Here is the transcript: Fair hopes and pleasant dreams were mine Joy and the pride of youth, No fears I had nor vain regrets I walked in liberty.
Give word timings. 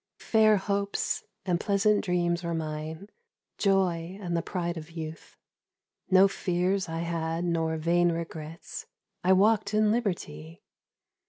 Fair 0.17 0.57
hopes 0.57 1.23
and 1.45 1.59
pleasant 1.59 2.03
dreams 2.03 2.41
were 2.43 2.55
mine 2.55 3.07
Joy 3.59 4.17
and 4.19 4.35
the 4.35 4.41
pride 4.41 4.75
of 4.75 4.89
youth, 4.89 5.37
No 6.09 6.27
fears 6.27 6.89
I 6.89 7.01
had 7.01 7.43
nor 7.45 7.77
vain 7.77 8.11
regrets 8.11 8.87
I 9.23 9.33
walked 9.33 9.75
in 9.75 9.91
liberty. 9.91 10.63